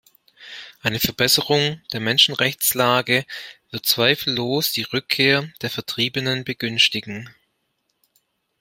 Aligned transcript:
Eine 0.81 0.99
Verbesserung 0.99 1.79
der 1.93 1.99
Menschenrechtslage 1.99 3.23
wird 3.69 3.85
zweifellos 3.85 4.71
die 4.71 4.81
Rückkehr 4.81 5.51
der 5.61 5.69
Vertriebenen 5.69 6.43
begünstigen. 6.43 7.29